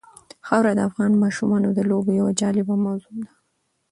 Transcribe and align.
خاوره 0.47 0.71
د 0.75 0.79
افغان 0.89 1.11
ماشومانو 1.23 1.69
د 1.73 1.79
لوبو 1.89 2.11
یوه 2.19 2.31
جالبه 2.41 2.75
موضوع 2.85 3.15
ده. 3.23 3.31